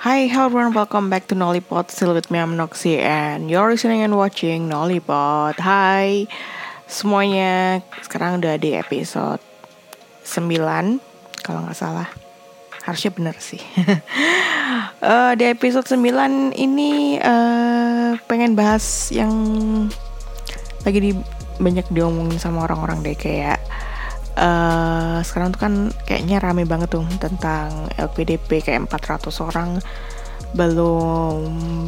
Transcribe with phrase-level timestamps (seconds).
[0.00, 4.00] Hi, hello everyone, welcome back to Nollipod Still with me, I'm Noxy And you're listening
[4.00, 6.24] and watching Nollipod Hai
[6.88, 7.84] semuanya.
[8.00, 9.44] Sekarang udah di episode
[10.24, 12.08] 9 Kalau nggak salah.
[12.88, 13.60] Harusnya bener sih.
[15.04, 16.00] Uh, Di episode 9
[16.56, 19.28] ini uh, Pengen bahas yang
[20.80, 21.12] Lagi di
[21.60, 23.60] banyak diomongin sama orang-orang deh Kayak
[24.40, 25.74] uh, sekarang tuh kan
[26.08, 29.70] kayaknya rame banget tuh tentang LPDP kayak 400 orang
[30.56, 31.38] belum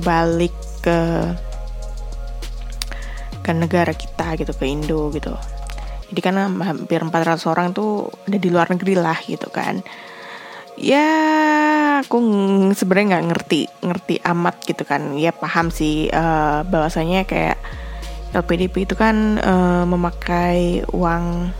[0.04, 1.00] balik ke
[3.42, 5.34] ke negara kita gitu ke Indo gitu.
[6.12, 9.82] Jadi karena hampir 400 orang tuh ada di luar negeri lah gitu kan.
[10.78, 11.08] Ya
[12.00, 12.16] aku
[12.72, 15.18] sebenarnya nggak ngerti ngerti amat gitu kan.
[15.18, 17.58] Ya paham sih uh, bahwasanya kayak
[18.32, 21.50] LPDP itu kan uh, memakai uang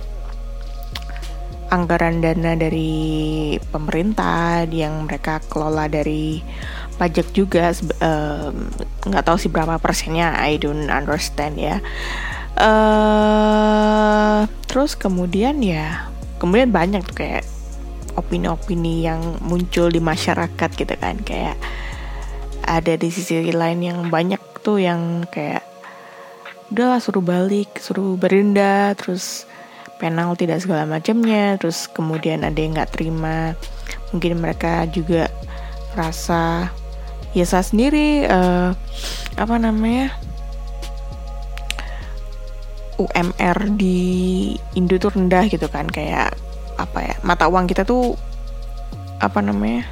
[1.72, 6.44] anggaran dana dari pemerintah yang mereka kelola dari
[7.00, 7.72] pajak juga
[9.08, 11.80] nggak um, tahu sih berapa persennya I don't understand ya.
[12.52, 17.48] Uh, terus kemudian ya kemudian banyak tuh kayak
[18.12, 21.56] opini-opini yang muncul di masyarakat gitu kan kayak
[22.60, 25.64] ada di sisi lain yang banyak tuh yang kayak
[26.72, 29.48] udah suruh balik suruh berindah terus
[30.02, 33.54] penal tidak segala macamnya terus kemudian ada yang nggak terima.
[34.10, 35.30] Mungkin mereka juga
[35.94, 36.74] rasa
[37.30, 38.74] ya saya sendiri uh,
[39.38, 40.10] apa namanya
[42.98, 46.34] UMR di Indo tuh rendah gitu kan kayak
[46.82, 48.18] apa ya mata uang kita tuh
[49.22, 49.86] apa namanya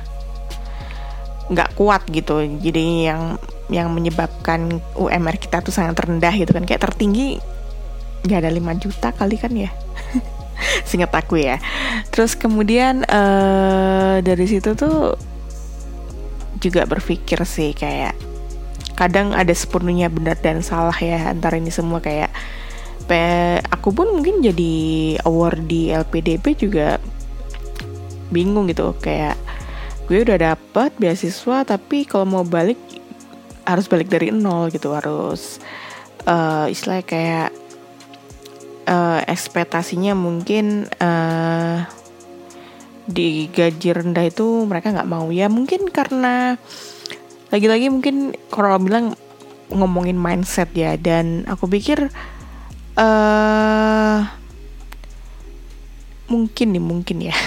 [1.55, 2.43] nggak kuat gitu.
[2.59, 3.39] Jadi yang
[3.71, 7.39] yang menyebabkan UMR kita tuh sangat rendah gitu kan kayak tertinggi
[8.25, 9.71] nggak ada 5 juta kali kan ya?
[10.89, 11.57] Singkat aku ya.
[12.13, 15.17] Terus kemudian uh, dari situ tuh
[16.61, 18.13] juga berpikir sih kayak
[18.93, 22.29] kadang ada sepenuhnya benar dan salah ya antara ini semua kayak
[23.09, 24.77] pe, aku pun mungkin jadi
[25.25, 27.01] award di LPDP juga
[28.29, 28.93] bingung gitu.
[29.01, 29.41] Kayak
[30.05, 32.77] gue udah dapet beasiswa tapi kalau mau balik
[33.65, 35.63] harus balik dari nol gitu harus
[36.27, 37.51] uh, istilahnya kayak
[38.91, 41.87] uh, ekspektasinya mungkin uh,
[43.07, 45.31] di gaji rendah itu mereka nggak mau.
[45.31, 46.59] Ya mungkin karena
[47.55, 49.15] lagi-lagi mungkin kalau bilang
[49.71, 52.11] ngomongin mindset ya dan aku pikir
[52.99, 54.19] uh,
[56.27, 57.37] mungkin nih mungkin ya.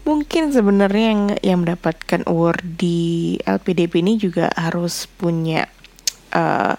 [0.00, 5.70] Mungkin sebenarnya yang yang mendapatkan award di LPDP ini juga harus punya
[6.34, 6.74] uh,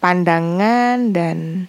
[0.00, 1.68] pandangan dan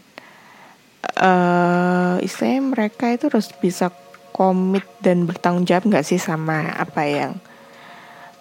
[1.19, 3.91] uh, istilahnya mereka itu harus bisa
[4.35, 7.33] komit dan bertanggung jawab nggak sih sama apa yang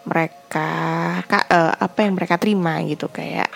[0.05, 0.69] mereka
[1.31, 3.09] uh, apa yang mereka terima gitu?
[3.09, 3.49] Kayak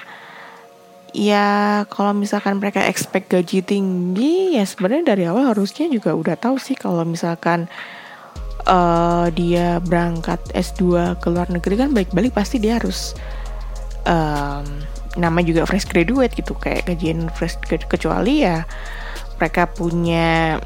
[1.13, 6.61] ya kalau misalkan mereka expect gaji tinggi ya sebenarnya dari awal harusnya juga udah tahu
[6.61, 7.67] sih kalau misalkan
[8.69, 13.17] uh, dia berangkat S2 ke luar negeri kan balik-balik pasti dia harus
[14.05, 14.67] um,
[15.19, 18.63] nama juga fresh graduate gitu kayak kajian fresh graduate kecuali ya
[19.37, 20.57] mereka punya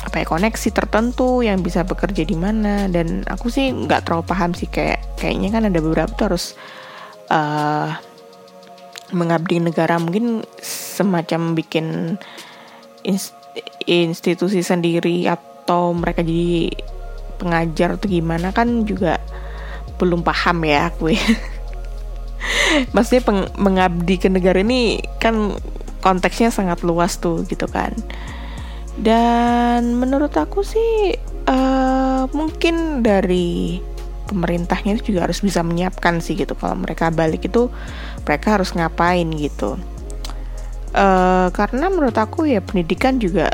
[0.00, 4.56] apa ya koneksi tertentu yang bisa bekerja di mana dan aku sih nggak terlalu paham
[4.56, 6.56] sih kayak kayaknya kan ada beberapa tuh harus
[7.28, 7.92] uh,
[9.12, 12.16] mengabdi negara mungkin semacam bikin
[13.84, 16.72] institusi sendiri atau mereka jadi
[17.36, 19.20] pengajar atau gimana kan juga
[20.00, 21.20] belum paham ya aku ya.
[22.94, 25.54] maksudnya peng, mengabdi ke negara ini kan
[26.00, 27.92] konteksnya sangat luas tuh gitu kan.
[29.00, 31.16] Dan menurut aku sih
[31.48, 33.80] uh, mungkin dari
[34.28, 36.54] pemerintahnya juga harus bisa menyiapkan sih gitu.
[36.54, 37.72] Kalau mereka balik itu
[38.24, 39.80] mereka harus ngapain gitu.
[40.90, 43.50] Uh, karena menurut aku ya pendidikan juga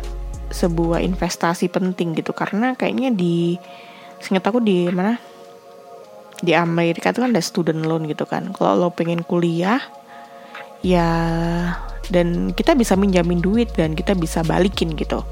[0.51, 2.35] sebuah investasi penting gitu.
[2.35, 3.57] Karena kayaknya di
[4.21, 5.21] singkat aku di mana
[6.45, 8.53] di Amerika itu kan ada student loan gitu kan.
[8.53, 9.81] Kalau lo pengen kuliah
[10.85, 11.11] ya
[12.12, 15.25] dan kita bisa minjamin duit dan kita bisa balikin gitu.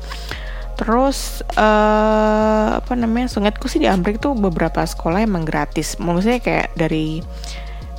[0.75, 6.01] Terus uh, apa namanya sungatku sih di Amerika tuh beberapa sekolah emang gratis.
[6.03, 7.23] Maksudnya kayak dari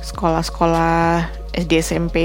[0.04, 1.24] sekolah-sekolah
[1.56, 2.16] SD SMP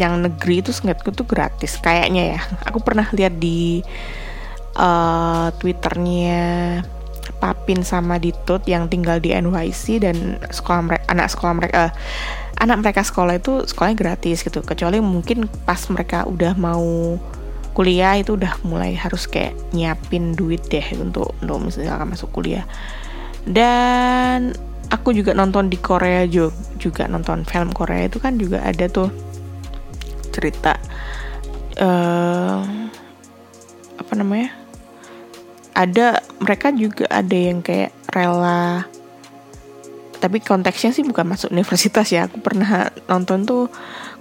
[0.00, 2.40] yang negeri itu sungatku tuh gratis kayaknya ya.
[2.64, 3.84] Aku pernah lihat di
[4.80, 6.80] uh, twitternya
[7.36, 11.92] Papin sama Ditut yang tinggal di NYC dan sekolah mereka anak sekolah mereka uh,
[12.60, 14.64] anak mereka sekolah itu sekolahnya gratis gitu.
[14.64, 17.16] Kecuali mungkin pas mereka udah mau
[17.76, 22.64] kuliah itu udah mulai harus kayak nyiapin duit deh untuk untuk misalnya masuk kuliah.
[23.44, 24.56] Dan
[24.88, 29.12] aku juga nonton di Korea juga, juga nonton film Korea itu kan juga ada tuh
[30.32, 30.76] cerita
[31.80, 32.60] uh,
[33.96, 34.52] apa namanya
[35.76, 38.88] ada mereka juga ada yang kayak rela.
[40.16, 42.24] Tapi konteksnya sih bukan masuk universitas ya.
[42.24, 43.68] Aku pernah nonton tuh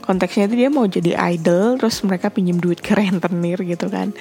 [0.04, 4.12] konteksnya itu dia mau jadi idol terus mereka pinjam duit ke rentenir gitu kan.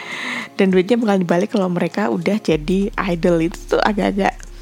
[0.54, 3.42] Dan duitnya bakal dibalik kalau mereka udah jadi idol.
[3.42, 4.54] Itu tuh agak-agak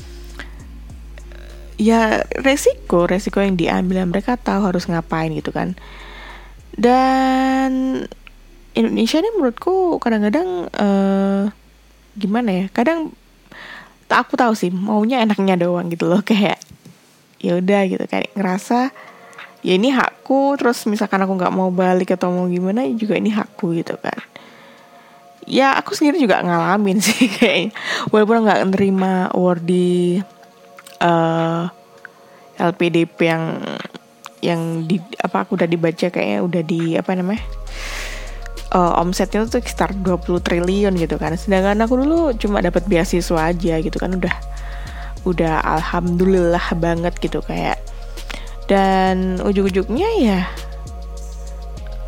[1.83, 5.77] ya resiko resiko yang diambil mereka tahu harus ngapain gitu kan.
[6.73, 8.01] Dan
[8.73, 11.53] Indonesia ini menurutku kadang-kadang uh,
[12.17, 13.13] gimana ya kadang
[14.11, 16.61] tak aku tahu sih maunya enaknya doang gitu loh kayak
[17.43, 18.93] ya udah gitu kayak ngerasa
[19.63, 23.31] ya ini hakku terus misalkan aku nggak mau balik atau mau gimana ya juga ini
[23.31, 24.19] hakku gitu kan.
[25.43, 27.75] Ya aku sendiri juga ngalamin sih kayak
[28.11, 30.19] walaupun nggak nerima award di
[31.03, 31.67] uh,
[32.59, 33.45] eh, LPDP yang
[34.43, 34.61] yang
[34.91, 37.43] di apa aku udah dibaca kayaknya udah di apa namanya
[38.73, 41.37] uh, omsetnya tuh sekitar 20 triliun gitu kan.
[41.37, 44.37] Sedangkan aku dulu cuma dapat beasiswa aja gitu kan udah
[45.23, 47.79] udah alhamdulillah banget gitu kayak.
[48.67, 50.41] Dan ujung-ujungnya ya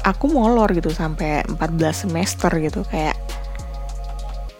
[0.04, 3.16] aku molor gitu sampai 14 semester gitu kayak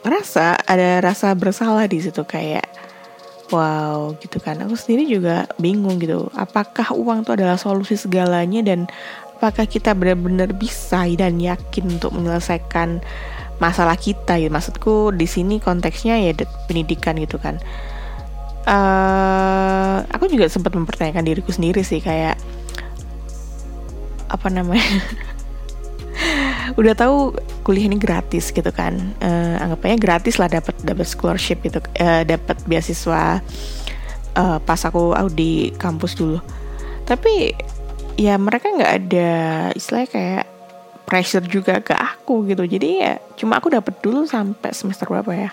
[0.04, 2.64] ngerasa ada rasa bersalah di situ kayak
[3.48, 4.60] wow gitu kan.
[4.64, 8.84] Aku sendiri juga bingung gitu apakah uang itu adalah solusi segalanya dan
[9.36, 13.02] apakah kita benar-benar bisa dan yakin untuk menyelesaikan
[13.58, 14.38] masalah kita?
[14.38, 16.32] Ya maksudku di sini konteksnya ya
[16.70, 17.58] pendidikan gitu kan.
[18.64, 22.40] Uh, aku juga sempat mempertanyakan diriku sendiri sih kayak
[24.32, 25.04] apa namanya?
[26.80, 28.96] Udah tahu kuliah ini gratis gitu kan?
[29.20, 33.44] Uh, anggapannya gratis lah dapat dapat scholarship itu uh, dapat beasiswa
[34.38, 36.40] uh, pas aku di kampus dulu.
[37.04, 37.52] Tapi
[38.14, 39.32] ya mereka nggak ada
[39.74, 40.46] istilahnya kayak
[41.04, 42.64] pressure juga ke aku gitu.
[42.64, 45.50] Jadi ya cuma aku dapat dulu sampai semester berapa ya?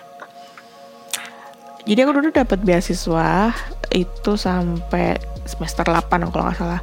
[1.82, 3.52] Jadi aku dulu dapat beasiswa
[3.92, 5.18] itu sampai
[5.50, 6.82] semester 8 kalau nggak salah.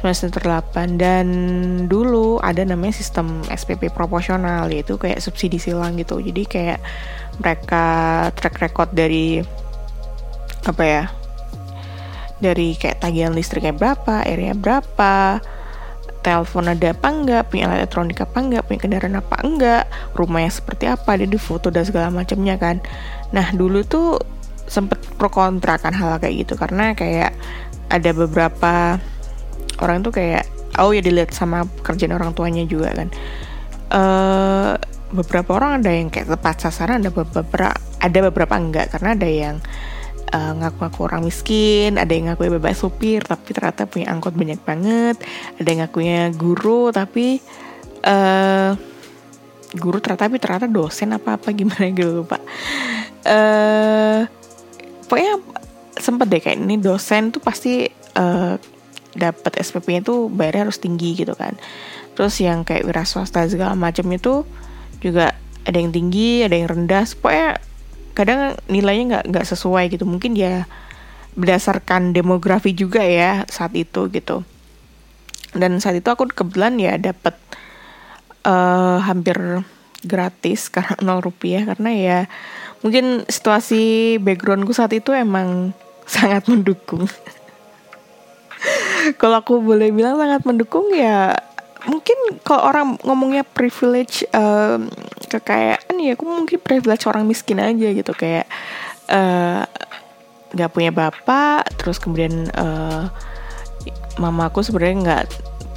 [0.00, 1.26] Semester 8 dan
[1.86, 6.18] dulu ada namanya sistem SPP proporsional yaitu kayak subsidi silang gitu.
[6.18, 6.80] Jadi kayak
[7.38, 7.86] mereka
[8.34, 9.44] track record dari
[10.66, 11.04] apa ya
[12.38, 15.42] dari kayak tagihan listriknya berapa area berapa
[16.18, 19.84] telepon ada apa enggak, punya elektronik apa enggak, punya kendaraan apa enggak,
[20.18, 22.82] rumahnya seperti apa, ada di foto dan segala macamnya kan.
[23.30, 24.18] Nah dulu tuh
[24.68, 27.32] sempet pro kontra kan hal kayak gitu karena kayak
[27.88, 29.00] ada beberapa
[29.80, 30.44] orang tuh kayak
[30.76, 33.08] oh ya dilihat sama kerjaan orang tuanya juga kan
[33.96, 34.76] uh,
[35.08, 39.56] beberapa orang ada yang kayak tepat sasaran ada beberapa ada beberapa enggak karena ada yang
[40.32, 45.16] uh, ngaku-ngaku orang miskin, ada yang ngaku bebas supir tapi ternyata punya angkot banyak banget,
[45.58, 47.40] ada yang ngakunya guru tapi
[48.04, 48.72] uh,
[49.76, 52.42] guru ternyata tapi ternyata dosen apa apa gimana gitu pak.
[53.28, 54.24] Uh,
[55.08, 55.34] pokoknya
[55.98, 58.54] sempet deh kayak ini dosen tuh pasti uh,
[59.18, 61.58] dapat SPP-nya tuh bayarnya harus tinggi gitu kan.
[62.14, 64.46] Terus yang kayak wira swasta segala macam itu
[64.98, 65.34] juga
[65.66, 67.04] ada yang tinggi, ada yang rendah.
[67.18, 67.60] Pokoknya
[68.18, 70.02] kadang nilainya nggak nggak sesuai gitu.
[70.02, 70.66] Mungkin ya
[71.38, 74.42] berdasarkan demografi juga ya saat itu gitu.
[75.54, 77.38] Dan saat itu aku kebetulan ya dapat
[78.42, 79.62] uh, hampir
[80.02, 82.18] gratis karena nol rupiah karena ya
[82.82, 85.70] mungkin situasi backgroundku saat itu emang
[86.10, 87.06] sangat mendukung.
[89.22, 91.38] kalau aku boleh bilang sangat mendukung ya
[91.86, 94.90] mungkin kalau orang ngomongnya privilege um,
[95.30, 98.12] kekayaan ya aku mungkin privilege orang miskin aja gitu.
[98.16, 98.50] Kayak
[99.12, 99.62] uh,
[100.56, 103.06] nggak punya bapak terus kemudian uh,
[104.18, 105.24] mama aku sebenarnya nggak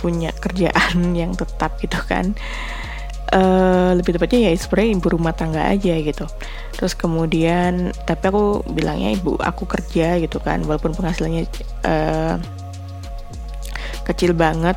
[0.01, 2.33] punya kerjaan yang tetap gitu kan.
[3.31, 6.27] Uh, lebih tepatnya ya sebenarnya ibu rumah tangga aja gitu.
[6.75, 10.65] Terus kemudian tapi aku bilangnya ibu aku kerja gitu kan.
[10.67, 11.47] Walaupun penghasilannya
[11.87, 12.35] uh,
[14.03, 14.75] kecil banget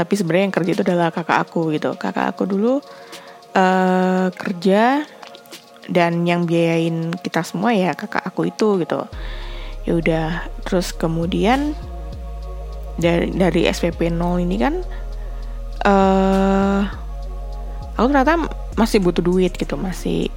[0.00, 1.92] tapi sebenarnya yang kerja itu adalah kakak aku gitu.
[2.00, 2.80] Kakak aku dulu
[3.52, 5.04] uh, kerja
[5.92, 9.04] dan yang biayain kita semua ya kakak aku itu gitu.
[9.84, 10.26] Ya udah
[10.64, 11.76] terus kemudian
[12.96, 14.80] dari dari SPP 0 ini kan
[15.84, 16.80] uh,
[18.00, 18.48] aku ternyata
[18.80, 20.32] masih butuh duit gitu masih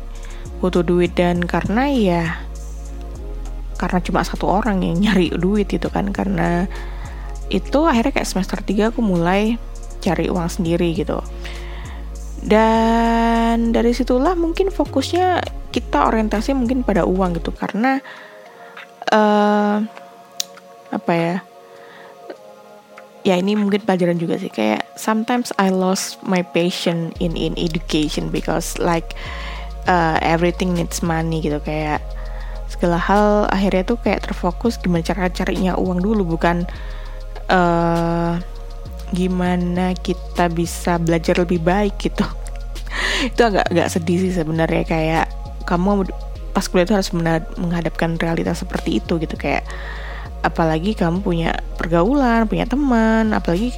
[0.60, 1.16] butuh duit.
[1.16, 2.24] Dan karena ya
[3.80, 6.68] karena cuma satu orang yang nyari duit gitu kan karena
[7.54, 9.62] itu akhirnya kayak semester 3 aku mulai
[10.02, 11.22] cari uang sendiri gitu.
[12.44, 15.40] Dan dari situlah mungkin fokusnya
[15.72, 17.56] kita orientasi mungkin pada uang gitu.
[17.56, 18.02] Karena
[19.14, 19.78] uh,
[20.92, 21.36] apa ya
[23.24, 24.52] ya ini mungkin pelajaran juga sih.
[24.52, 29.16] Kayak sometimes I lost my passion in in education because like
[29.88, 31.64] uh, everything needs money gitu.
[31.64, 32.04] Kayak
[32.68, 36.28] segala hal akhirnya tuh kayak terfokus gimana cara carinya uang dulu.
[36.36, 36.68] Bukan
[37.50, 38.40] uh,
[39.14, 42.26] gimana kita bisa belajar lebih baik gitu.
[43.30, 45.26] Itu agak agak sedih sih sebenarnya kayak
[45.64, 46.08] kamu
[46.54, 47.10] pas kuliah itu harus
[47.58, 49.66] menghadapkan realitas seperti itu gitu kayak
[50.46, 53.74] apalagi kamu punya pergaulan punya teman apalagi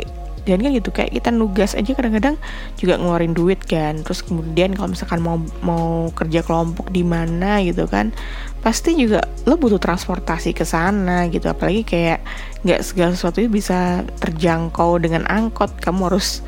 [0.46, 2.38] dan kan gitu kayak kita nugas aja kadang-kadang
[2.78, 4.00] juga ngeluarin duit kan.
[4.06, 8.14] Terus kemudian kalau misalkan mau mau kerja kelompok di mana gitu kan
[8.62, 11.50] pasti juga lo butuh transportasi ke sana gitu.
[11.50, 12.22] Apalagi kayak
[12.62, 15.82] nggak segala sesuatu bisa terjangkau dengan angkot.
[15.82, 16.46] Kamu harus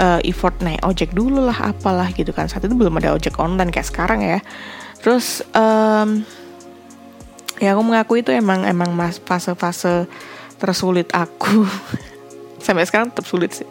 [0.00, 2.48] uh, effort naik ojek dulu lah apalah gitu kan.
[2.48, 4.40] Saat itu belum ada ojek online kayak sekarang ya.
[5.04, 6.24] Terus um,
[7.60, 10.06] ya aku mengaku itu emang emang mas fase-fase
[10.58, 11.66] tersulit aku
[12.62, 13.68] sampai sekarang tetap sulit sih.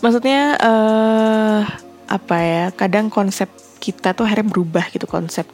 [0.00, 1.60] Maksudnya uh,
[2.06, 3.50] apa ya kadang konsep
[3.82, 5.46] kita tuh akhirnya berubah gitu konsep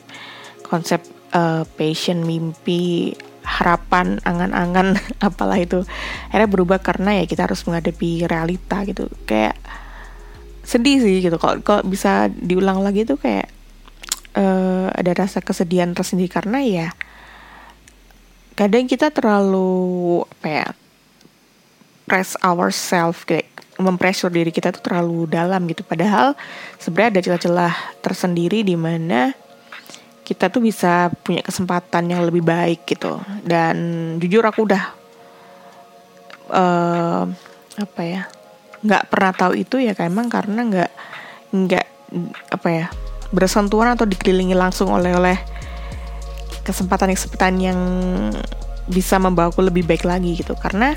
[0.69, 1.01] konsep
[1.33, 5.83] uh, passion mimpi harapan angan-angan apalah itu
[6.31, 9.11] akhirnya berubah karena ya kita harus menghadapi realita gitu.
[9.27, 9.59] Kayak
[10.63, 11.37] sedih sih gitu.
[11.37, 13.51] Kalau kalau bisa diulang lagi tuh kayak
[14.37, 16.89] uh, ada rasa kesedihan tersendiri karena ya
[18.53, 20.69] kadang kita terlalu apa ya
[22.13, 23.49] press ourselves kayak
[23.81, 25.81] mempressure diri kita tuh terlalu dalam gitu.
[25.81, 26.37] Padahal
[26.77, 29.33] sebenarnya ada celah-celah tersendiri di mana
[30.21, 33.17] kita tuh bisa punya kesempatan yang lebih baik gitu.
[33.41, 34.85] Dan jujur aku udah
[36.53, 37.25] uh,
[37.81, 38.29] apa ya
[38.85, 40.91] nggak pernah tahu itu ya emang karena nggak
[41.57, 41.87] nggak
[42.53, 42.87] apa ya
[43.33, 45.39] bersentuhan atau dikelilingi langsung oleh oleh
[46.61, 47.81] kesempatan-kesempatan yang
[48.85, 50.53] bisa membawa aku lebih baik lagi gitu.
[50.61, 50.93] Karena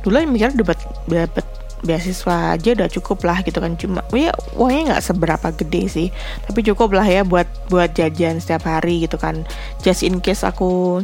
[0.00, 0.78] dulu mikir dapat
[1.08, 1.46] dapat
[1.80, 3.76] beasiswa aja udah cukup lah gitu kan.
[3.76, 6.08] Cuma ya uangnya nggak seberapa gede sih.
[6.44, 9.44] Tapi cukup lah ya buat buat jajan setiap hari gitu kan.
[9.80, 11.02] Just in case aku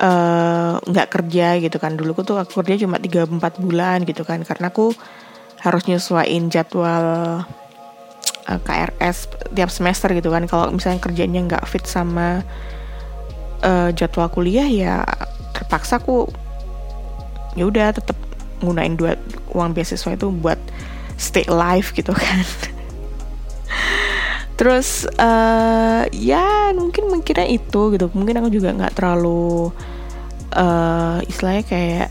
[0.00, 1.96] eh, nggak uh, kerja gitu kan.
[1.96, 4.40] Dulu tuh aku kerja cuma 3-4 bulan gitu kan.
[4.44, 4.92] Karena aku
[5.60, 7.04] harus nyesuaiin jadwal
[7.44, 10.48] uh, eh, KRS tiap semester gitu kan.
[10.48, 12.40] Kalau misalnya kerjanya nggak fit sama
[13.60, 15.04] uh, jadwal kuliah ya
[15.52, 16.30] terpaksa aku
[17.58, 18.14] ya udah tetap
[18.60, 19.16] gunain dua
[19.56, 20.60] uang beasiswa itu buat
[21.16, 22.44] stay alive gitu kan.
[24.60, 28.12] Terus uh, ya mungkin mikirnya itu gitu.
[28.12, 29.72] Mungkin aku juga nggak terlalu
[30.52, 32.08] uh, istilahnya kayak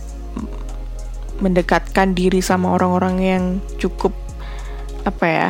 [1.39, 3.43] mendekatkan diri sama orang-orang yang
[3.79, 4.12] cukup
[5.08, 5.50] apa ya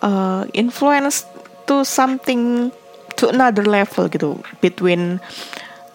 [0.00, 1.28] uh, influence
[1.68, 2.72] to something
[3.18, 4.38] to another level gitu.
[4.62, 5.18] Between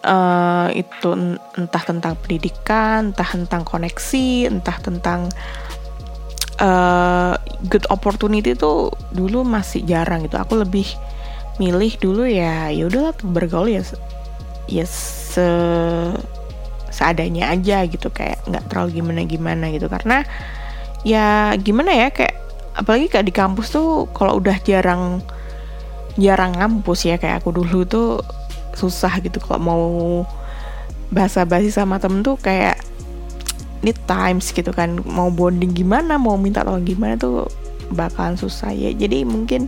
[0.04, 1.08] uh, itu
[1.56, 5.28] entah tentang pendidikan, entah tentang koneksi, entah tentang
[6.60, 7.34] uh,
[7.68, 10.40] good opportunity itu dulu masih jarang gitu.
[10.40, 10.86] Aku lebih
[11.60, 13.84] milih dulu ya ya udahlah bergaul ya
[14.64, 15.44] ya se
[16.88, 20.24] seadanya aja gitu kayak nggak terlalu gimana gimana gitu karena
[21.04, 22.34] ya gimana ya kayak
[22.74, 25.20] apalagi kayak di kampus tuh kalau udah jarang
[26.16, 28.24] jarang ngampus ya kayak aku dulu tuh
[28.74, 29.86] susah gitu kalau mau
[31.10, 32.78] bahasa basi sama temen tuh kayak
[33.82, 35.00] need times gitu kan.
[35.04, 37.48] Mau bonding gimana mau minta tolong gimana tuh
[37.92, 38.94] bakalan susah ya.
[38.94, 39.66] Jadi mungkin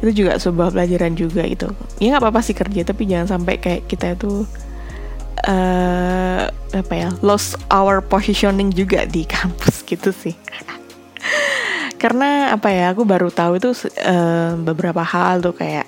[0.00, 1.68] itu juga sebuah pelajaran juga gitu.
[2.00, 4.48] Ya nggak apa-apa sih kerja tapi jangan sampai kayak kita itu
[5.44, 10.36] uh, apa ya lost our positioning juga di kampus gitu sih.
[12.00, 15.84] Karena apa ya aku baru tahu itu uh, beberapa hal tuh kayak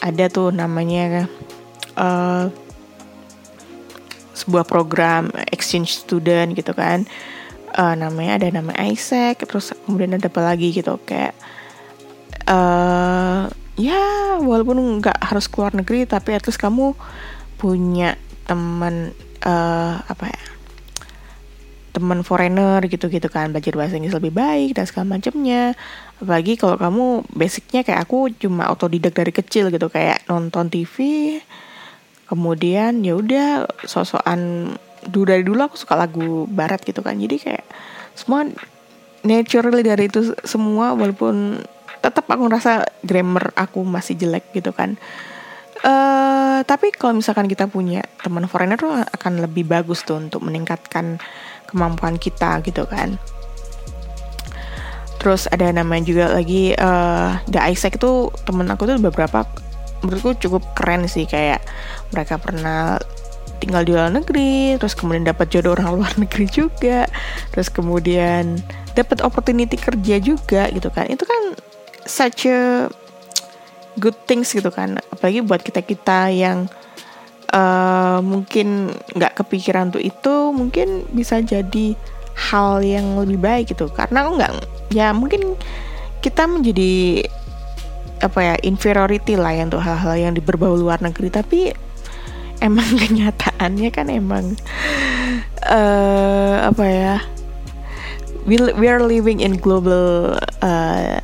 [0.00, 1.28] ada tuh namanya
[2.00, 2.48] uh,
[4.32, 7.04] sebuah program exchange student gitu kan.
[7.70, 11.38] Uh, namanya ada nama Isaac terus kemudian ada apa lagi gitu kayak
[12.50, 13.46] uh,
[13.78, 14.02] ya
[14.42, 16.98] walaupun nggak harus keluar negeri tapi terus kamu
[17.62, 18.18] punya
[18.50, 19.14] teman
[19.46, 20.42] uh, apa ya
[21.90, 25.74] teman foreigner gitu-gitu kan belajar bahasa Inggris lebih baik dan segala macamnya.
[26.22, 30.94] Apalagi kalau kamu basicnya kayak aku cuma otodidak dari kecil gitu kayak nonton TV
[32.30, 34.72] kemudian ya udah sosokan
[35.02, 37.18] dulu dari dulu aku suka lagu barat gitu kan.
[37.18, 37.66] Jadi kayak
[38.14, 38.46] semua
[39.26, 41.58] naturally dari itu semua walaupun
[42.00, 44.94] tetap aku ngerasa grammar aku masih jelek gitu kan.
[45.80, 51.18] Uh, tapi kalau misalkan kita punya teman foreigner tuh akan lebih bagus tuh untuk meningkatkan
[51.66, 53.18] kemampuan kita gitu kan.
[55.20, 59.44] Terus ada namanya juga lagi uh, The Isaac itu temen aku tuh beberapa
[60.00, 61.60] menurutku cukup keren sih kayak
[62.12, 62.96] mereka pernah
[63.60, 67.04] tinggal di luar negeri, terus kemudian dapat jodoh orang luar negeri juga,
[67.52, 68.58] terus kemudian
[68.96, 71.06] dapat opportunity kerja juga gitu kan.
[71.12, 71.54] Itu kan
[72.08, 72.88] such a
[74.00, 74.96] good things gitu kan.
[75.12, 76.66] Apalagi buat kita-kita yang
[77.52, 81.94] uh, mungkin nggak kepikiran tuh itu, mungkin bisa jadi
[82.50, 83.92] hal yang lebih baik gitu.
[83.92, 84.52] Karena nggak,
[84.96, 85.54] ya mungkin
[86.24, 87.24] kita menjadi
[88.20, 91.28] apa ya inferiority lah ya untuk hal-hal yang di berbau luar negeri.
[91.32, 91.60] Tapi
[92.60, 94.54] emang kenyataannya kan emang
[95.66, 97.16] uh, apa ya
[98.44, 101.20] we we are living in global uh,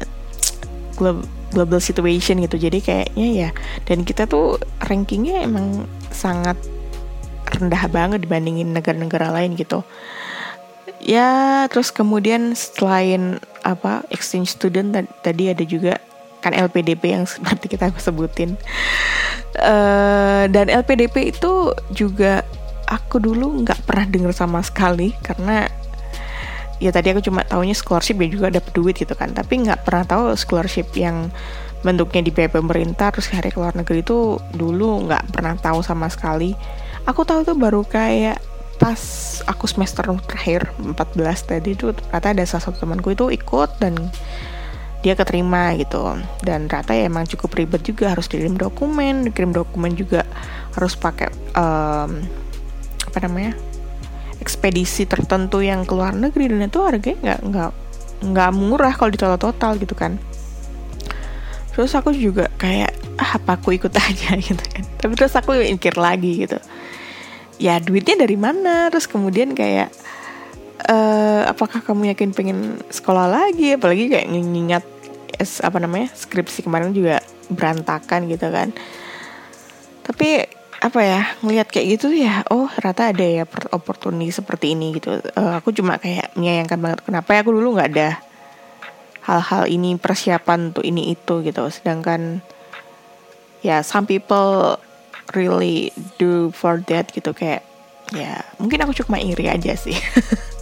[0.96, 1.24] global
[1.54, 2.60] global situation gitu.
[2.60, 3.50] Jadi kayaknya ya
[3.88, 6.58] dan kita tuh rankingnya emang sangat
[7.46, 9.80] rendah banget dibandingin negara-negara lain gitu.
[11.00, 16.02] Ya terus kemudian selain apa exchange student tadi ada juga
[16.46, 18.54] kan LPDP yang seperti kita sebutin.
[19.58, 22.46] Uh, dan LPDP itu juga
[22.86, 25.66] aku dulu nggak pernah denger sama sekali karena
[26.78, 29.34] ya tadi aku cuma tahunya scholarship ya juga dapat duit gitu kan.
[29.34, 31.34] Tapi nggak pernah tahu scholarship yang
[31.82, 36.06] bentuknya di PP pemerintah terus hari ke luar negeri itu dulu nggak pernah tahu sama
[36.06, 36.54] sekali.
[37.10, 38.38] Aku tahu itu baru kayak
[38.76, 39.00] pas
[39.48, 43.96] aku semester terakhir 14 tadi itu ternyata ada salah satu temanku itu ikut dan
[45.04, 46.16] dia keterima gitu.
[46.44, 50.24] Dan ternyata ya emang cukup ribet juga harus dikirim dokumen dikirim dokumen juga
[50.76, 52.24] harus pakai um,
[53.06, 53.56] apa namanya
[54.40, 56.52] ekspedisi tertentu yang ke luar negeri.
[56.52, 57.70] Dan itu harganya nggak nggak
[58.16, 60.16] nggak murah kalau ditotal total gitu kan.
[61.76, 64.84] Terus aku juga kayak ah, apa aku ikut aja gitu kan.
[64.96, 66.56] Tapi terus aku mikir lagi gitu.
[67.56, 68.92] Ya duitnya dari mana?
[68.92, 69.92] Terus kemudian kayak
[70.84, 72.58] uh, apakah kamu yakin pengen
[72.92, 73.76] sekolah lagi?
[73.76, 74.84] Apalagi kayak ngingat
[75.36, 78.72] es apa namanya skripsi kemarin juga berantakan gitu kan.
[80.04, 80.44] Tapi
[80.76, 85.18] apa ya ngelihat kayak gitu ya oh rata ada ya opportunity seperti ini gitu.
[85.34, 88.10] Uh, aku cuma kayak menyayangkan banget kenapa ya aku dulu nggak ada
[89.26, 91.64] hal-hal ini persiapan untuk ini itu gitu.
[91.72, 92.44] Sedangkan
[93.64, 94.78] ya some people
[95.34, 97.34] really do for that gitu.
[97.34, 97.66] Kayak
[98.14, 99.98] ya mungkin aku cuma iri aja sih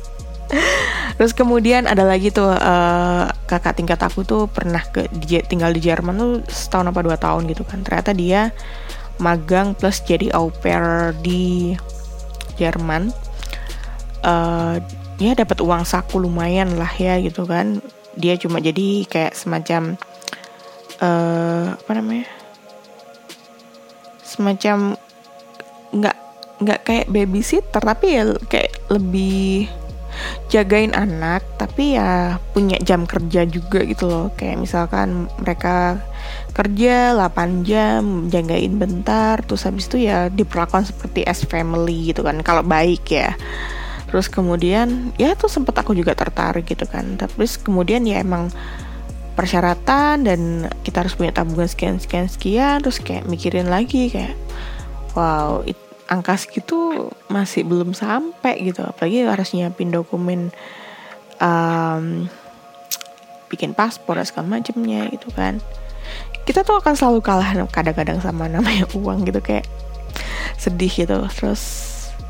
[1.15, 5.07] Terus kemudian ada lagi tuh uh, kakak tingkat aku tuh pernah ke
[5.47, 7.87] tinggal di Jerman tuh setahun apa dua tahun gitu kan.
[7.87, 8.51] Ternyata dia
[9.23, 11.75] magang plus jadi au pair di
[12.59, 13.15] Jerman.
[14.25, 14.83] Uh,
[15.23, 17.79] ya dapat uang saku lumayan lah ya gitu kan.
[18.19, 19.95] Dia cuma jadi kayak semacam
[20.99, 22.27] uh, apa namanya?
[24.27, 24.99] Semacam
[25.95, 26.17] nggak
[26.59, 29.71] nggak kayak babysitter tapi ya kayak lebih
[30.53, 34.27] jagain anak tapi ya punya jam kerja juga gitu loh.
[34.35, 36.01] Kayak misalkan mereka
[36.55, 42.41] kerja 8 jam jagain bentar terus habis itu ya diperlakukan seperti as family gitu kan
[42.41, 43.35] kalau baik ya.
[44.11, 47.19] Terus kemudian ya tuh sempet aku juga tertarik gitu kan.
[47.19, 48.51] Tapi kemudian ya emang
[49.35, 54.39] persyaratan dan kita harus punya tabungan sekian sekian sekian terus kayak mikirin lagi kayak
[55.19, 55.75] wow it,
[56.15, 58.87] angka segitu masih belum sampai gitu.
[58.87, 60.55] Apalagi harus nyiapin dokumen
[61.43, 62.31] um,
[63.51, 65.59] bikin paspor dan segala macamnya gitu kan.
[66.45, 69.67] Kita tuh akan selalu kalah kadang-kadang sama namanya uang gitu kayak
[70.57, 71.19] sedih gitu.
[71.35, 71.63] Terus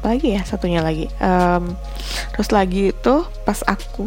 [0.01, 1.13] lagi ya satunya lagi.
[1.21, 1.77] Um,
[2.33, 4.05] terus lagi itu pas aku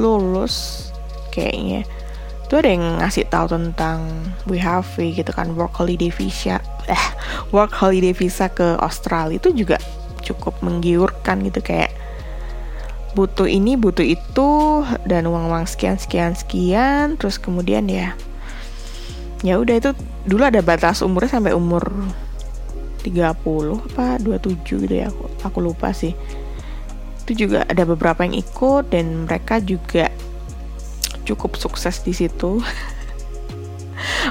[0.00, 0.88] lulus
[1.34, 1.84] kayaknya
[2.46, 4.04] tuh ada yang ngasih tahu tentang
[4.44, 6.60] WHV gitu kan work holiday visa.
[6.90, 7.06] Eh
[7.50, 9.80] work holiday visa ke Australia itu juga
[10.24, 11.92] cukup menggiurkan gitu kayak
[13.14, 18.18] butuh ini butuh itu dan uang-uang sekian sekian sekian terus kemudian ya
[19.46, 19.90] ya udah itu
[20.26, 21.84] dulu ada batas umurnya sampai umur
[23.04, 26.16] 30 apa 27 gitu ya aku aku lupa sih.
[27.24, 30.08] Itu juga ada beberapa yang ikut dan mereka juga
[31.24, 32.60] cukup sukses di situ.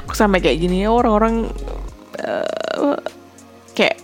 [0.06, 1.50] Aku sampai kayak gini orang-orang
[2.22, 2.98] uh,
[3.74, 3.98] kayak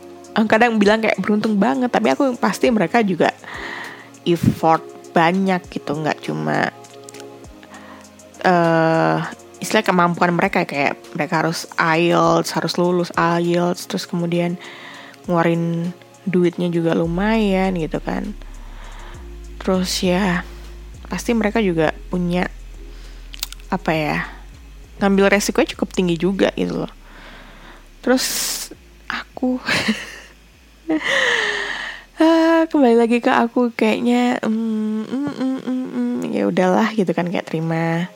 [0.49, 3.33] kadang bilang kayak beruntung banget tapi aku pasti mereka juga
[4.23, 6.69] effort banyak gitu nggak cuma
[8.45, 9.19] uh,
[9.59, 14.55] istilah kemampuan mereka kayak mereka harus IELTS harus lulus IELTS terus kemudian
[15.27, 15.91] ngeluarin
[16.25, 18.33] duitnya juga lumayan gitu kan.
[19.59, 20.45] Terus ya
[21.09, 22.47] pasti mereka juga punya
[23.69, 24.17] apa ya
[24.99, 26.93] ngambil resikonya cukup tinggi juga gitu loh.
[28.03, 28.25] Terus
[29.07, 29.59] aku
[32.21, 37.29] ah, kembali lagi ke aku kayaknya mm, mm, mm, mm, mm, ya udahlah gitu kan
[37.29, 38.09] kayak terima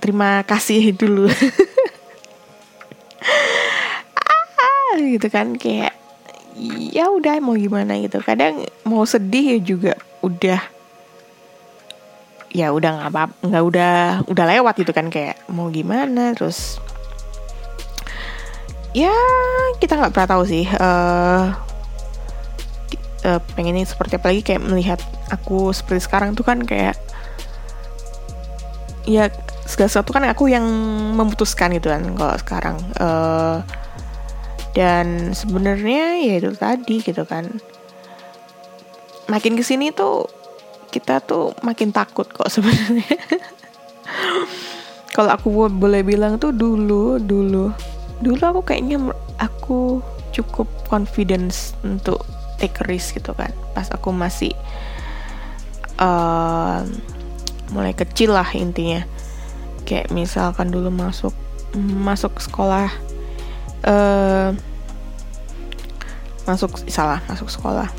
[0.00, 1.28] terima kasih dulu.
[4.96, 5.92] Gitu kan kayak
[6.88, 8.00] ya udah mau gimana?
[8.00, 8.16] Gitu.
[8.24, 9.92] Kadang mau sedih ya juga
[10.24, 10.75] udah
[12.56, 13.94] ya udah nggak apa nggak udah
[14.32, 16.80] udah lewat gitu kan kayak mau gimana terus
[18.96, 19.12] ya
[19.76, 21.52] kita nggak pernah tahu sih uh,
[23.28, 26.96] uh, pengen ini seperti apa lagi kayak melihat aku seperti sekarang tuh kan kayak
[29.04, 29.28] ya
[29.68, 30.64] segala sesuatu kan aku yang
[31.12, 33.60] memutuskan gitu kan kalau sekarang uh,
[34.76, 37.48] dan sebenarnya ya itu tadi gitu kan.
[39.26, 40.28] Makin ke sini tuh
[40.88, 43.18] kita tuh makin takut kok sebenarnya.
[45.16, 47.72] Kalau aku boleh bilang tuh dulu dulu
[48.20, 49.00] dulu aku kayaknya
[49.40, 50.00] aku
[50.32, 52.20] cukup confidence untuk
[52.60, 53.52] take risk gitu kan.
[53.72, 54.52] Pas aku masih
[56.00, 56.84] uh,
[57.72, 59.04] mulai kecil lah intinya.
[59.88, 61.32] Kayak misalkan dulu masuk
[61.76, 62.88] masuk sekolah
[63.84, 64.50] uh,
[66.46, 67.90] masuk salah masuk sekolah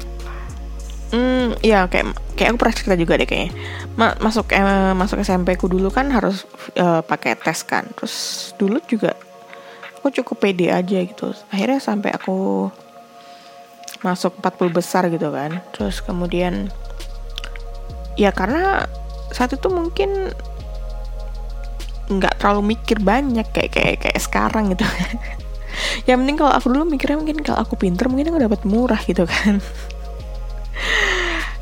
[1.13, 3.51] hmm ya kayak kayak aku pernah cerita juga deh kayaknya.
[3.95, 6.43] Ma masuk eh, masuk SMP ku dulu kan harus
[6.77, 7.87] uh, pakai tes kan.
[7.95, 8.15] Terus
[8.59, 9.15] dulu juga
[9.99, 11.33] aku cukup pede aja gitu.
[11.51, 12.69] Akhirnya sampai aku
[14.05, 15.63] masuk 40 besar gitu kan.
[15.73, 16.69] Terus kemudian
[18.17, 18.89] ya karena
[19.31, 20.33] saat itu mungkin
[22.07, 24.87] nggak terlalu mikir banyak kayak kayak kayak sekarang gitu
[26.07, 29.27] yang penting kalau aku dulu mikirnya mungkin kalau aku pinter mungkin aku dapat murah gitu
[29.27, 29.59] kan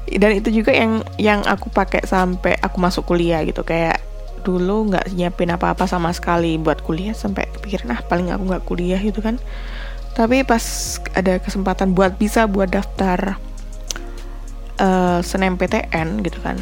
[0.06, 3.66] dan itu juga yang yang aku pakai sampai aku masuk kuliah gitu.
[3.66, 4.02] Kayak
[4.46, 9.02] dulu nggak nyiapin apa-apa sama sekali buat kuliah sampai pikirin ah paling aku nggak kuliah
[9.02, 9.42] gitu kan.
[10.16, 10.64] Tapi pas
[11.18, 13.36] ada kesempatan buat bisa buat daftar
[14.80, 16.56] uh, SNMPTN gitu kan.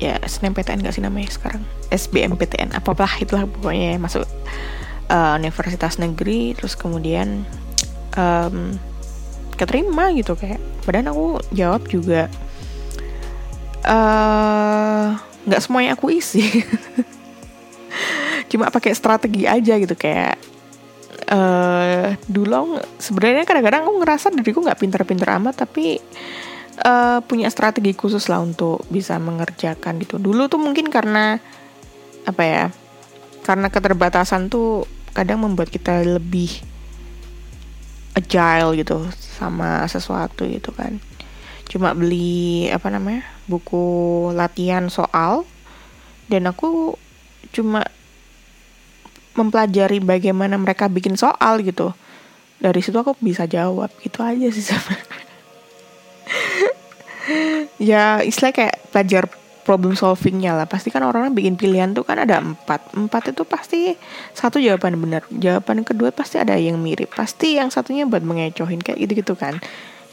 [0.00, 1.60] Ya SNMPTN gak sih namanya sekarang?
[1.92, 4.24] SBMPTN apalah itulah pokoknya ya, masuk
[5.12, 7.44] uh, universitas negeri terus kemudian
[8.16, 8.80] um,
[9.60, 12.26] keterima gitu kayak padahal aku jawab juga
[13.84, 16.44] uh, nggak semuanya aku isi
[18.50, 20.40] cuma pakai strategi aja gitu kayak
[21.30, 26.00] uh, dulu sebenarnya kadang-kadang aku ngerasa diriku nggak pinter-pinter amat tapi
[26.84, 30.16] uh, punya strategi khusus lah untuk bisa mengerjakan gitu.
[30.16, 31.36] Dulu tuh mungkin karena
[32.24, 32.64] apa ya?
[33.44, 34.84] Karena keterbatasan tuh
[35.16, 36.62] kadang membuat kita lebih
[38.14, 40.98] agile gitu sama sesuatu gitu kan.
[41.70, 43.26] Cuma beli apa namanya?
[43.50, 45.42] buku latihan soal
[46.30, 46.94] dan aku
[47.50, 47.82] cuma
[49.34, 51.90] mempelajari bagaimana mereka bikin soal gitu.
[52.62, 55.30] Dari situ aku bisa jawab gitu aja sih sebenarnya
[57.80, 59.24] ya istilah kayak pelajar
[59.62, 60.66] problem solvingnya lah.
[60.66, 62.96] Pasti kan orang-orang bikin pilihan tuh kan ada empat.
[62.96, 63.94] Empat itu pasti
[64.32, 65.22] satu jawaban benar.
[65.30, 67.12] Jawaban kedua pasti ada yang mirip.
[67.12, 69.60] Pasti yang satunya buat mengecohin kayak gitu gitu kan.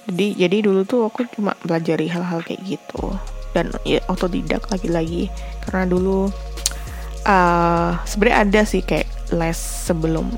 [0.07, 3.15] Jadi jadi dulu tuh aku cuma pelajari hal-hal kayak gitu.
[3.51, 5.31] Dan ya otodidak lagi-lagi.
[5.65, 6.29] Karena dulu
[7.27, 10.31] uh, sebenarnya ada sih kayak les sebelum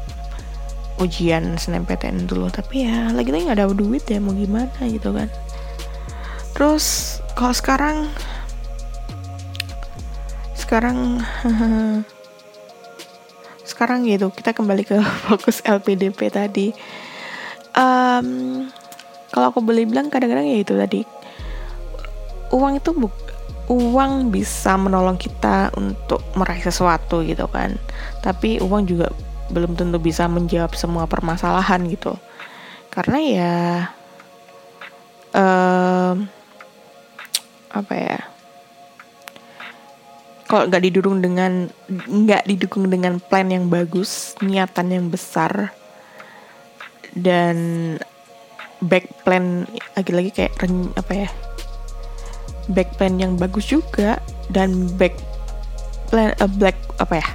[0.99, 2.49] ujian SNMPTN dulu.
[2.49, 5.27] Tapi ya lagi-lagi nggak ada duit ya mau gimana gitu kan.
[6.53, 7.97] Terus kalau sekarang
[10.69, 11.17] sekarang
[13.65, 16.69] sekarang gitu kita kembali ke fokus LPDP tadi.
[17.73, 18.69] Um,
[19.33, 21.01] kalau aku boleh bilang kadang-kadang ya itu tadi
[22.53, 23.13] uang itu buk
[23.69, 27.73] uang bisa menolong kita untuk meraih sesuatu gitu kan.
[28.21, 29.09] Tapi uang juga
[29.49, 32.13] belum tentu bisa menjawab semua permasalahan gitu.
[32.93, 33.57] Karena ya
[35.33, 36.29] um,
[37.73, 38.19] apa ya
[40.49, 41.69] kalau nggak didukung dengan
[42.09, 45.69] nggak didukung dengan plan yang bagus niatan yang besar
[47.13, 47.57] dan
[48.81, 50.57] back plan lagi-lagi kayak
[50.97, 51.29] apa ya
[52.73, 54.17] back plan yang bagus juga
[54.49, 55.13] dan back
[56.09, 57.29] plan uh, black apa ya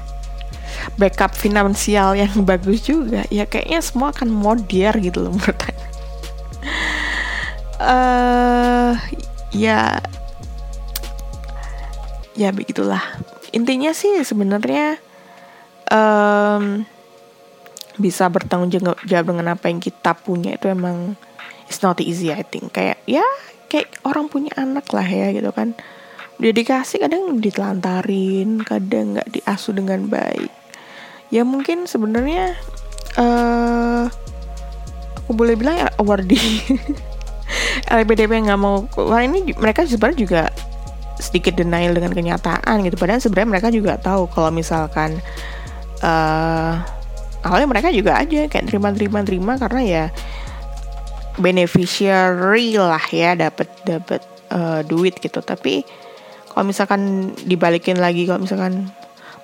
[0.98, 5.78] backup finansial yang bagus juga ya kayaknya semua akan modiar gitu loh menurut saya.
[7.78, 8.92] Uh,
[9.64, 10.02] ya
[12.34, 13.02] ya begitulah.
[13.54, 14.98] Intinya sih sebenarnya
[15.90, 16.82] um,
[17.94, 18.74] bisa bertanggung
[19.06, 21.14] jawab dengan apa yang kita punya itu emang
[21.70, 22.74] it's not easy I think.
[22.74, 23.24] Kayak ya
[23.70, 25.78] kayak orang punya anak lah ya gitu kan.
[26.42, 30.50] Dia dikasih kadang ditelantarin kadang nggak diasuh dengan baik.
[31.30, 32.58] Ya mungkin sebenarnya
[33.18, 34.10] uh,
[35.22, 36.58] aku boleh bilang ya awardee.
[37.94, 40.42] LPDP nggak mau wah ini mereka sebenarnya juga
[41.18, 42.96] sedikit denial dengan kenyataan gitu.
[42.98, 45.18] Padahal sebenarnya mereka juga tahu kalau misalkan
[46.02, 46.82] uh,
[47.46, 50.04] awalnya mereka juga aja kayak terima-terima terima karena ya
[51.38, 55.38] beneficiary lah ya dapat dapat uh, duit gitu.
[55.38, 55.86] Tapi
[56.50, 58.90] kalau misalkan dibalikin lagi kalau misalkan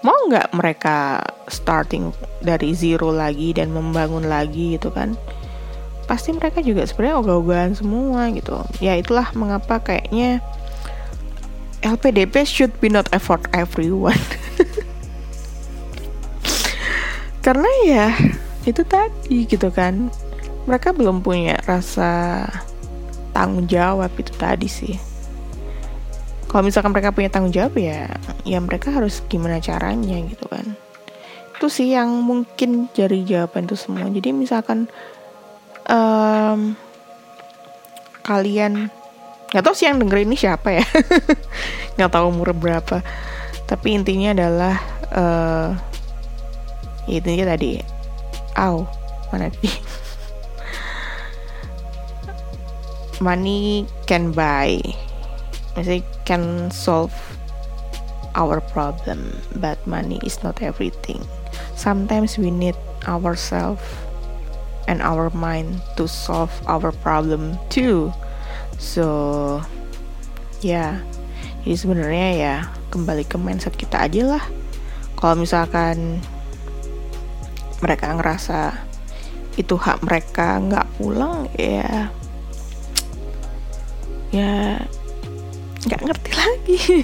[0.00, 2.08] mau nggak mereka starting
[2.40, 5.12] dari zero lagi dan membangun lagi gitu kan
[6.08, 8.58] pasti mereka juga sebenarnya ogah-ogahan semua gitu.
[8.82, 10.42] Ya itulah mengapa kayaknya
[11.80, 14.20] LPDP should be not effort everyone.
[17.44, 18.06] Karena ya
[18.68, 20.12] itu tadi gitu kan.
[20.68, 22.44] Mereka belum punya rasa
[23.32, 24.94] tanggung jawab itu tadi sih.
[26.50, 28.10] Kalau misalkan mereka punya tanggung jawab ya
[28.44, 30.76] ya mereka harus gimana caranya gitu kan.
[31.56, 34.04] Itu sih yang mungkin jadi jawaban itu semua.
[34.12, 34.84] Jadi misalkan
[35.88, 36.76] um,
[38.20, 38.92] kalian
[39.50, 40.86] nggak tahu sih yang denger ini siapa ya.
[41.98, 43.02] Nggak tahu umur berapa.
[43.66, 44.74] Tapi intinya adalah
[45.10, 45.68] uh,
[47.10, 47.82] ya intinya tadi
[48.54, 48.86] aw
[49.30, 49.74] mana sih
[53.26, 54.78] money can buy.
[55.74, 57.14] Maksudnya can solve
[58.38, 61.26] our problem but money is not everything.
[61.74, 62.78] Sometimes we need
[63.10, 63.82] ourselves
[64.86, 68.14] and our mind to solve our problem too
[68.80, 69.60] so
[70.64, 70.92] ya yeah.
[71.68, 72.56] jadi sebenarnya ya
[72.88, 74.44] kembali ke mindset kita aja lah
[75.20, 76.24] kalau misalkan
[77.84, 78.72] mereka ngerasa
[79.60, 82.08] itu hak mereka nggak pulang ya
[84.32, 84.80] ya
[85.84, 86.78] nggak ngerti lagi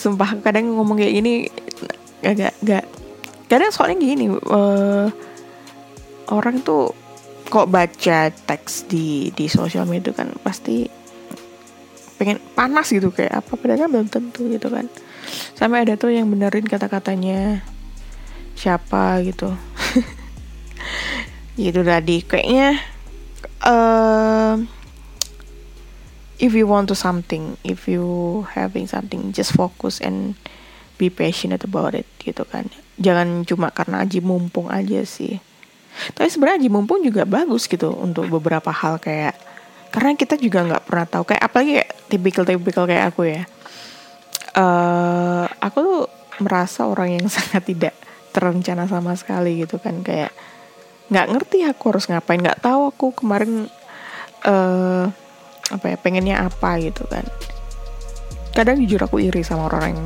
[0.00, 1.52] sumpah kadang ngomong kayak gini
[2.24, 2.88] agak gak
[3.52, 5.12] kadang soalnya gini uh,
[6.32, 7.03] orang tuh
[7.54, 10.90] kok baca teks di di sosial media kan pasti
[12.18, 14.90] pengen panas gitu kayak apa padahal kan belum tentu gitu kan.
[15.54, 17.62] Sampai ada tuh yang benerin kata-katanya
[18.58, 19.22] siapa?
[19.22, 19.54] gitu.
[21.54, 22.82] Gitu tadi kayaknya
[23.62, 24.58] uh,
[26.42, 30.34] if you want to something if you having something just focus and
[30.98, 32.66] be passionate about it gitu kan.
[32.98, 35.38] Jangan cuma karena aji mumpung aja sih
[36.14, 39.38] tapi sebenarnya aji mumpung juga bagus gitu untuk beberapa hal kayak
[39.94, 41.74] karena kita juga nggak pernah tahu kayak apalagi
[42.10, 43.42] tipikal-tipikal kayak aku ya.
[44.54, 46.00] Uh, aku tuh
[46.42, 47.94] merasa orang yang sangat tidak
[48.34, 50.34] terencana sama sekali gitu kan kayak
[51.14, 53.70] nggak ngerti aku harus ngapain nggak tahu aku kemarin
[54.42, 55.06] uh,
[55.70, 57.22] apa ya pengennya apa gitu kan.
[58.50, 60.02] Kadang jujur aku iri sama orang yang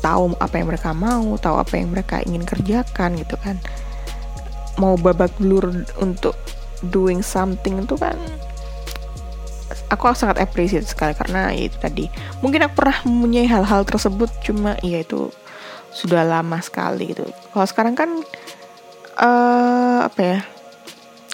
[0.00, 3.60] tahu apa yang mereka mau tahu apa yang mereka ingin kerjakan gitu kan
[4.80, 6.32] mau babak belur untuk
[6.88, 8.16] doing something itu kan
[9.92, 12.06] aku sangat appreciate sekali karena ya itu tadi.
[12.40, 15.28] Mungkin aku pernah mempunyai hal-hal tersebut cuma ya itu
[15.90, 17.26] sudah lama sekali gitu.
[17.26, 18.10] Kalau sekarang kan
[19.18, 20.38] uh, apa ya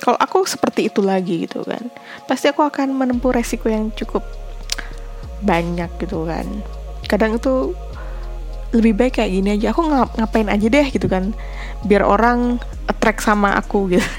[0.00, 1.88] kalau aku seperti itu lagi gitu kan
[2.28, 4.24] pasti aku akan menempuh resiko yang cukup
[5.44, 6.48] banyak gitu kan.
[7.06, 7.76] Kadang itu
[8.76, 9.72] lebih baik kayak gini aja.
[9.72, 11.32] Aku ngap ngapain aja deh gitu kan.
[11.84, 14.04] Biar orang attract sama aku gitu.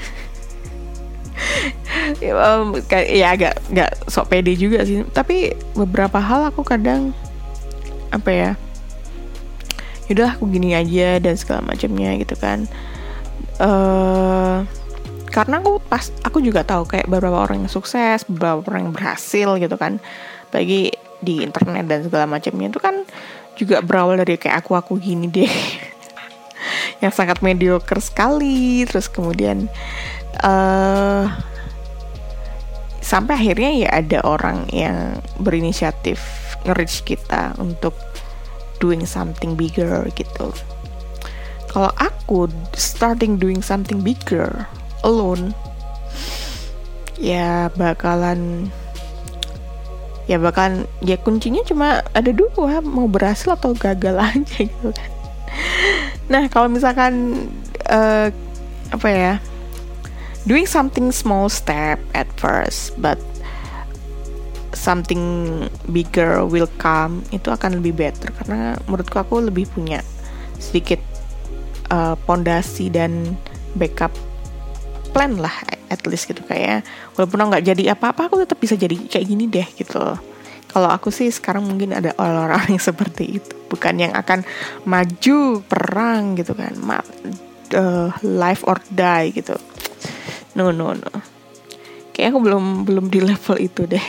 [2.18, 5.06] Ya, um, ya agak nggak sok pede juga sih.
[5.06, 7.14] Tapi beberapa hal aku kadang
[8.10, 8.50] apa ya
[10.08, 12.64] yaudah aku gini aja dan segala macamnya gitu kan.
[13.60, 14.64] Uh,
[15.28, 19.48] karena aku pas aku juga tahu kayak beberapa orang yang sukses beberapa orang yang berhasil
[19.60, 20.00] gitu kan.
[20.48, 20.90] Bagi
[21.20, 23.04] di internet dan segala macamnya itu kan
[23.58, 25.50] juga berawal dari kayak aku aku gini deh.
[27.02, 28.86] Yang sangat mediocre sekali.
[28.86, 29.66] Terus kemudian
[30.46, 31.26] uh,
[33.02, 36.20] sampai akhirnya ya ada orang yang berinisiatif
[36.66, 37.96] nge-reach kita untuk
[38.78, 40.54] doing something bigger gitu.
[41.68, 44.66] Kalau aku starting doing something bigger
[45.06, 45.54] alone
[47.18, 48.70] ya bakalan
[50.28, 55.10] ya bakalan ya kuncinya cuma ada dua mau berhasil atau gagal aja gitu kan.
[56.28, 57.48] Nah kalau misalkan
[57.88, 58.28] uh,
[58.92, 59.34] apa ya
[60.44, 63.16] doing something small step at first but
[64.76, 68.28] something bigger will come itu akan lebih better.
[68.44, 70.04] Karena menurutku aku lebih punya
[70.60, 71.00] sedikit
[71.88, 73.32] uh, pondasi dan
[73.80, 74.12] backup
[75.16, 76.84] plan lah at least gitu kayak
[77.16, 80.00] walaupun nggak jadi apa-apa aku tetap bisa jadi kayak gini deh gitu.
[80.68, 84.44] Kalau aku sih sekarang mungkin ada orang-orang yang seperti itu bukan yang akan
[84.84, 87.00] maju perang gitu kan ma
[87.72, 89.56] uh, life or die gitu.
[90.56, 91.12] No no no.
[92.12, 94.06] Kayak aku belum belum di level itu deh.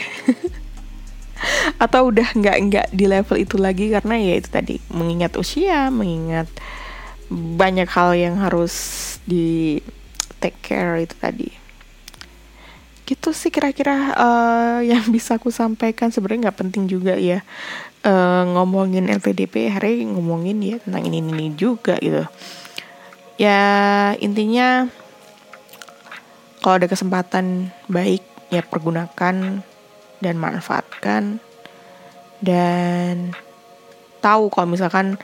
[1.84, 6.52] Atau udah nggak nggak di level itu lagi karena ya itu tadi mengingat usia mengingat
[7.30, 8.74] banyak hal yang harus
[9.24, 9.78] di
[10.42, 11.48] take care itu tadi
[13.10, 16.14] gitu sih kira-kira uh, yang bisa aku sampaikan.
[16.14, 17.42] Sebenarnya nggak penting juga ya
[18.06, 22.22] uh, ngomongin LPDP hari ngomongin ya tentang ini ini juga gitu.
[23.34, 24.86] Ya intinya
[26.62, 28.22] kalau ada kesempatan baik
[28.54, 29.66] ya pergunakan
[30.22, 31.42] dan manfaatkan.
[32.40, 33.36] Dan
[34.24, 35.20] tahu kalau misalkan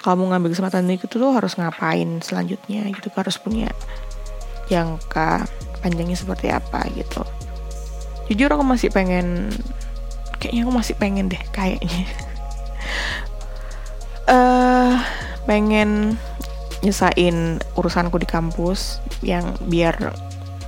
[0.00, 3.68] kamu ngambil kesempatan itu tuh harus ngapain selanjutnya gitu harus punya
[4.72, 5.44] jangka
[5.80, 7.24] panjangnya seperti apa gitu.
[8.30, 9.50] Jujur aku masih pengen
[10.38, 12.06] kayaknya aku masih pengen deh kayaknya.
[14.30, 15.00] Uh,
[15.48, 16.20] pengen
[16.80, 20.14] nyesain urusanku di kampus yang biar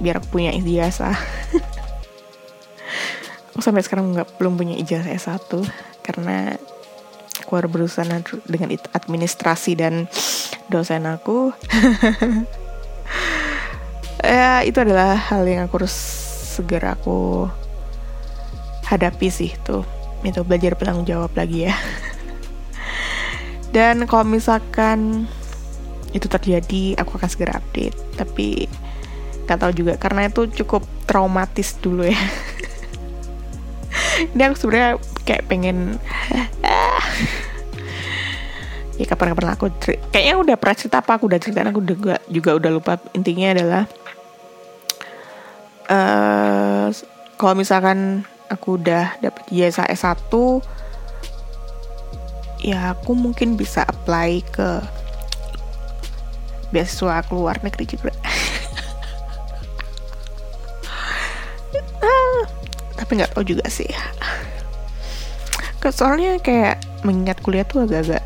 [0.02, 1.16] biar aku punya ijazah.
[3.52, 5.52] Aku sampai sekarang nggak belum punya ijazah S1
[6.00, 6.56] karena
[7.52, 8.08] aku harus berusaha
[8.48, 10.08] dengan administrasi dan
[10.72, 11.52] dosen aku
[14.22, 15.96] ya itu adalah hal yang aku harus
[16.56, 17.50] segera aku
[18.86, 19.82] hadapi sih tuh.
[20.22, 21.74] Itu belajar bertanggung jawab lagi ya.
[23.74, 25.26] Dan kalau misalkan
[26.12, 27.96] itu terjadi aku akan segera update.
[28.20, 28.68] Tapi
[29.48, 32.16] nggak tahu juga karena itu cukup traumatis dulu ya.
[34.32, 34.90] Ini aku sebenarnya
[35.26, 35.78] kayak pengen
[39.00, 39.72] ya kapan-kapan aku
[40.12, 43.00] kayaknya udah pernah cerita apa aku udah cerita aku juga juga udah lupa.
[43.16, 43.88] Intinya adalah
[45.90, 46.88] uh,
[47.40, 50.30] kalau misalkan aku udah dapat ijazah S1
[52.62, 54.78] ya aku mungkin bisa apply ke
[56.70, 58.14] beasiswa keluar negeri juga.
[62.98, 63.90] Tapi nggak tahu juga sih.
[65.82, 68.22] Soalnya kayak mengingat kuliah tuh agak-agak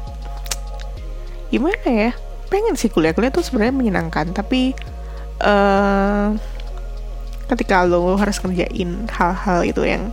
[1.49, 2.13] gimana ya?
[2.53, 4.77] Pengen sih kuliah-kuliah tuh sebenarnya menyenangkan tapi
[5.43, 6.37] uh,
[7.47, 10.11] ketika lo harus ngerjain hal-hal itu yang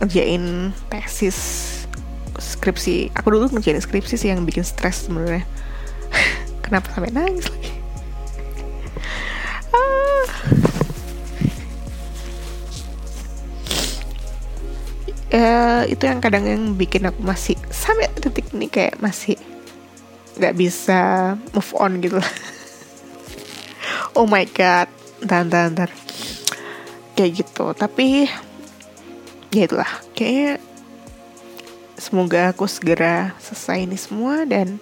[0.00, 1.38] ngerjain tesis
[2.36, 3.12] skripsi.
[3.16, 5.44] Aku dulu ngerjain skripsi sih yang bikin stres sebenarnya.
[6.64, 7.72] Kenapa sampai nangis lagi?
[9.76, 10.24] Ah.
[15.26, 19.36] ya, itu yang kadang yang bikin aku masih sampai detik ini kayak masih
[20.40, 21.00] nggak bisa
[21.52, 22.20] move on gitu.
[24.16, 24.88] Oh my god
[25.26, 25.90] ntar ntar ntar
[27.18, 27.74] kayak gitu.
[27.74, 28.30] Tapi
[29.50, 29.90] ya itulah.
[30.14, 30.62] Kayaknya
[31.98, 34.78] semoga aku segera selesai ini semua dan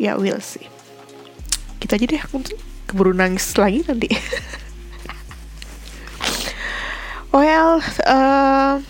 [0.00, 0.64] ya will sih
[1.78, 2.42] kita aja deh aku
[2.90, 4.10] keburu nangis lagi nanti.
[7.28, 8.80] Well uh,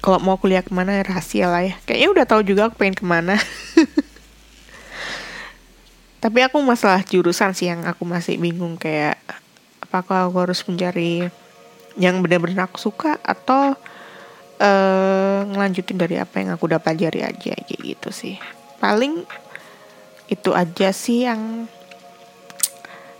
[0.00, 1.76] kalau mau kuliah ke mana rahasia lah ya.
[1.84, 3.36] Kayaknya udah tahu juga aku pengen ke mana
[6.24, 9.20] tapi aku masalah jurusan sih yang aku masih bingung kayak
[9.84, 11.28] apakah aku harus mencari
[12.00, 13.76] yang benar-benar aku suka atau
[14.56, 18.40] uh, ngelanjutin dari apa yang aku udah pelajari aja kayak gitu sih.
[18.80, 19.28] Paling
[20.32, 21.68] itu aja sih yang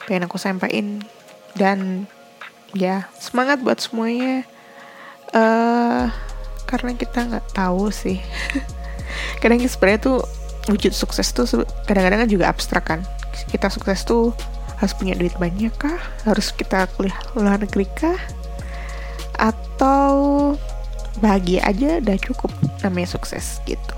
[0.08, 1.04] pengen aku sampaikan.
[1.52, 2.08] Dan
[2.72, 4.48] ya semangat buat semuanya.
[5.28, 6.08] Uh,
[6.64, 8.16] karena kita nggak tahu sih.
[9.44, 10.18] Kadang sebenarnya tuh
[10.68, 11.44] wujud sukses tuh
[11.84, 13.00] kadang-kadang juga abstrak kan.
[13.50, 14.32] Kita sukses tuh
[14.80, 15.98] harus punya duit banyak kah?
[16.24, 18.18] Harus kita kuliah luar negeri kah?
[19.36, 20.14] Atau
[21.20, 22.50] bahagia aja udah cukup
[22.82, 23.96] namanya sukses gitu.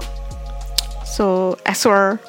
[1.07, 2.21] So asur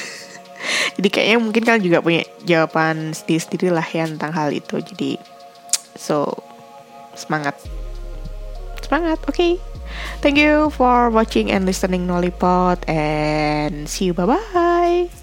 [0.96, 4.80] jadi kayaknya mungkin kalian juga punya jawaban sendiri-sendiri lah ya tentang hal itu.
[4.80, 5.20] Jadi
[5.98, 6.30] so
[7.18, 7.58] semangat.
[8.80, 9.36] Semangat oke.
[9.36, 9.69] okay.
[10.20, 14.14] Thank you for watching and listening Nollipod and see you.
[14.14, 15.19] Bye bye